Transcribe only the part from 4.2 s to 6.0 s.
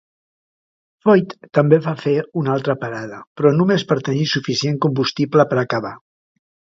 suficient combustible per acabar.